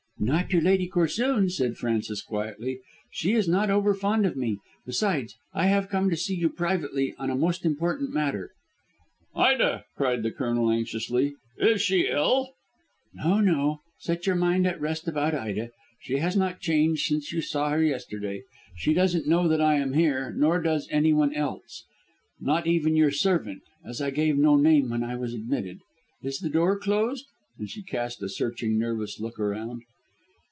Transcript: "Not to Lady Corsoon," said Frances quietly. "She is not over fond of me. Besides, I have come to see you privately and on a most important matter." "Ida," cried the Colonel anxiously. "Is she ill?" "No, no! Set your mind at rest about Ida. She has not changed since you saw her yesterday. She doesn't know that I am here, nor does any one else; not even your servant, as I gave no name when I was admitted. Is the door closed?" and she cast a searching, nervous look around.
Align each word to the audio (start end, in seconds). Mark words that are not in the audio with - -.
"Not 0.23 0.51
to 0.51 0.61
Lady 0.61 0.87
Corsoon," 0.87 1.49
said 1.49 1.77
Frances 1.77 2.21
quietly. 2.21 2.79
"She 3.09 3.31
is 3.33 3.47
not 3.47 3.71
over 3.71 3.95
fond 3.95 4.23
of 4.27 4.35
me. 4.35 4.59
Besides, 4.85 5.35
I 5.51 5.65
have 5.65 5.89
come 5.89 6.11
to 6.11 6.15
see 6.15 6.35
you 6.35 6.47
privately 6.47 7.15
and 7.17 7.31
on 7.31 7.31
a 7.31 7.35
most 7.41 7.65
important 7.65 8.13
matter." 8.13 8.51
"Ida," 9.35 9.85
cried 9.97 10.21
the 10.21 10.29
Colonel 10.29 10.69
anxiously. 10.69 11.33
"Is 11.57 11.81
she 11.81 12.05
ill?" 12.07 12.49
"No, 13.15 13.39
no! 13.39 13.79
Set 13.97 14.27
your 14.27 14.35
mind 14.35 14.67
at 14.67 14.79
rest 14.79 15.07
about 15.07 15.33
Ida. 15.33 15.71
She 16.01 16.17
has 16.17 16.37
not 16.37 16.59
changed 16.59 17.07
since 17.07 17.31
you 17.33 17.41
saw 17.41 17.71
her 17.71 17.81
yesterday. 17.81 18.43
She 18.77 18.93
doesn't 18.93 19.27
know 19.27 19.47
that 19.47 19.59
I 19.61 19.77
am 19.77 19.93
here, 19.93 20.31
nor 20.37 20.61
does 20.61 20.87
any 20.91 21.13
one 21.13 21.33
else; 21.33 21.85
not 22.39 22.67
even 22.67 22.95
your 22.95 23.09
servant, 23.09 23.63
as 23.83 23.99
I 23.99 24.11
gave 24.11 24.37
no 24.37 24.55
name 24.55 24.91
when 24.91 25.03
I 25.03 25.15
was 25.15 25.33
admitted. 25.33 25.79
Is 26.21 26.37
the 26.37 26.47
door 26.49 26.77
closed?" 26.77 27.25
and 27.57 27.67
she 27.67 27.81
cast 27.81 28.21
a 28.21 28.29
searching, 28.29 28.77
nervous 28.77 29.19
look 29.19 29.39
around. 29.39 29.81